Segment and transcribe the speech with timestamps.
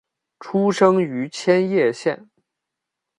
[0.39, 2.27] 出生于千叶县。